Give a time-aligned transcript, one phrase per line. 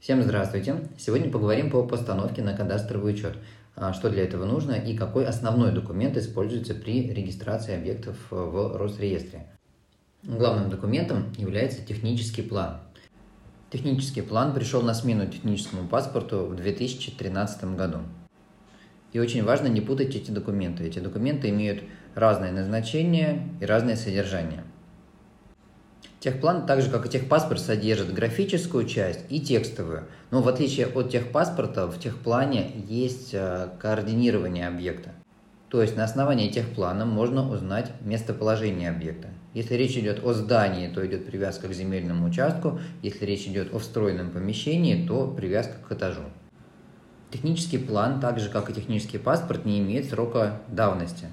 [0.00, 0.76] Всем здравствуйте!
[0.96, 3.36] Сегодня поговорим по постановке на кадастровый учет.
[3.74, 9.48] А, что для этого нужно и какой основной документ используется при регистрации объектов в Росреестре.
[10.22, 12.78] Главным документом является технический план.
[13.70, 17.98] Технический план пришел на смену техническому паспорту в 2013 году.
[19.12, 20.84] И очень важно не путать эти документы.
[20.84, 21.82] Эти документы имеют
[22.14, 24.62] разное назначение и разное содержание–
[26.20, 30.04] Техплан, так же как и техпаспорт, содержит графическую часть и текстовую.
[30.32, 35.10] Но в отличие от техпаспорта, в техплане есть э, координирование объекта.
[35.68, 39.28] То есть на основании техплана можно узнать местоположение объекта.
[39.54, 42.80] Если речь идет о здании, то идет привязка к земельному участку.
[43.02, 46.22] Если речь идет о встроенном помещении, то привязка к этажу.
[47.30, 51.26] Технический план, так же как и технический паспорт, не имеет срока давности.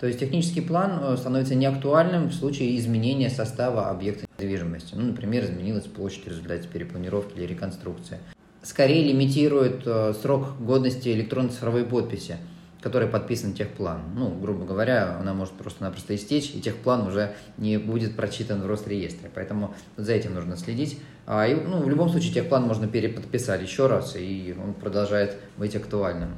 [0.00, 4.94] То есть технический план э, становится неактуальным в случае изменения состава объекта недвижимости.
[4.94, 8.16] Ну, например, изменилась площадь в результате перепланировки или реконструкции.
[8.62, 12.38] Скорее лимитирует э, срок годности электронно-цифровой подписи,
[12.80, 14.00] который подписан техплан.
[14.16, 19.30] Ну, грубо говоря, она может просто-напросто истечь, и техплан уже не будет прочитан в Росреестре.
[19.34, 20.98] Поэтому за этим нужно следить.
[21.26, 25.76] А, и, ну, в любом случае техплан можно переподписать еще раз, и он продолжает быть
[25.76, 26.30] актуальным.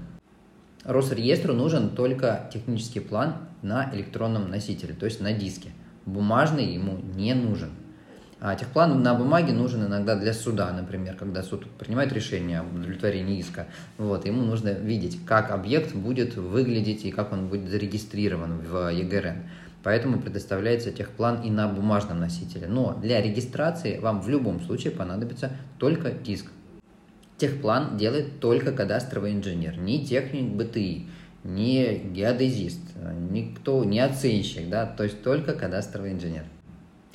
[0.84, 5.70] Росреестру нужен только технический план на электронном носителе, то есть на диске.
[6.06, 7.70] Бумажный ему не нужен.
[8.40, 13.38] А техплан на бумаге нужен иногда для суда, например, когда суд принимает решение об удовлетворении
[13.38, 13.68] иска.
[13.98, 19.44] Вот, ему нужно видеть, как объект будет выглядеть и как он будет зарегистрирован в ЕГРН.
[19.84, 22.66] Поэтому предоставляется техплан и на бумажном носителе.
[22.66, 26.46] Но для регистрации вам в любом случае понадобится только диск.
[27.38, 31.06] Техплан делает только кадастровый инженер, не техник БТИ,
[31.44, 32.80] не геодезист,
[33.30, 36.44] никто, не оценщик, да, то есть только кадастровый инженер.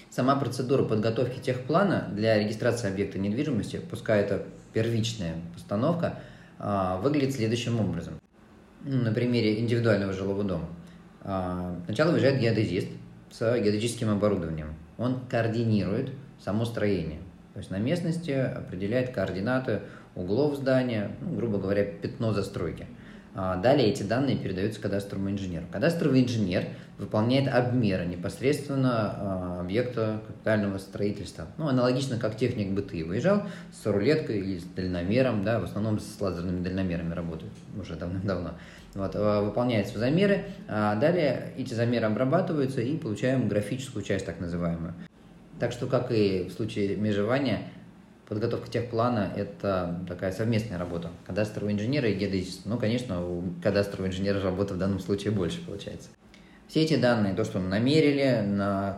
[0.09, 4.43] Сама процедура подготовки техплана для регистрации объекта недвижимости, пускай это
[4.73, 6.19] первичная постановка,
[6.59, 8.19] а, выглядит следующим образом.
[8.83, 10.67] Ну, на примере индивидуального жилого дома.
[11.21, 12.87] А, сначала выезжает геодезист
[13.31, 14.73] с геодезическим оборудованием.
[14.97, 16.11] Он координирует
[16.43, 17.19] само строение.
[17.57, 19.79] То есть на местности определяет координаты
[20.13, 22.85] углов здания, ну, грубо говоря, пятно застройки.
[23.33, 25.65] А далее эти данные передаются кадастровому инженеру.
[25.71, 26.65] Кадастровый инженер
[26.99, 31.47] выполняет обмеры непосредственно а, объекта капитального строительства.
[31.57, 33.41] Ну, аналогично, как техник БТИ выезжал
[33.73, 38.51] с рулеткой или с дальномером, да, в основном с лазерными дальномерами работают уже давным-давно.
[38.93, 44.93] Вот, а, выполняются замеры, а далее эти замеры обрабатываются и получаем графическую часть, так называемую.
[45.59, 47.69] Так что, как и в случае межевания,
[48.27, 52.67] Подготовка техплана– это такая совместная работа кадастрового инженера и геодезиста.
[52.67, 56.09] Ну, конечно, у кадастрового инженера работа в данном случае больше получается.
[56.67, 58.45] Все эти данные, то, что мы намерили,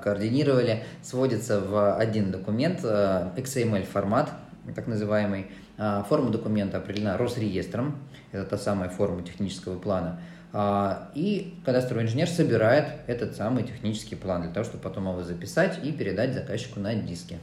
[0.04, 4.32] координировали, сводятся в один документ, э, XML формат,
[4.74, 5.52] так называемый.
[5.78, 7.98] А, форма документа определена Росреестром,
[8.32, 10.20] это та самая форма технического плана.
[10.52, 15.80] А, и кадастровый инженер собирает этот самый технический план для того, чтобы потом его записать
[15.84, 17.38] и передать заказчику на диске.